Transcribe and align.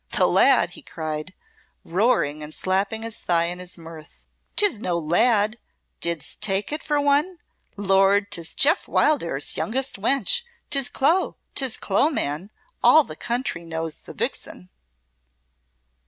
"The 0.17 0.25
lad!" 0.25 0.71
he 0.71 0.81
cried, 0.81 1.31
roaring 1.83 2.41
and 2.41 2.51
slapping 2.51 3.03
his 3.03 3.19
thigh 3.19 3.43
in 3.43 3.59
his 3.59 3.77
mirth. 3.77 4.23
"'Tis 4.55 4.79
no 4.79 4.97
lad. 4.97 5.59
Didst 5.99 6.41
take 6.41 6.71
it 6.71 6.81
for 6.81 6.99
one? 6.99 7.37
Lord! 7.77 8.31
'tis 8.31 8.55
Jeoff 8.55 8.87
Wildair's 8.87 9.57
youngest 9.57 10.01
wench. 10.01 10.41
'Tis 10.71 10.89
Clo 10.89 11.37
'tis 11.53 11.77
Clo, 11.77 12.09
man. 12.09 12.49
All 12.83 13.03
the 13.03 13.15
county 13.15 13.63
knows 13.63 13.97
the 13.97 14.13
vixen!" 14.13 14.71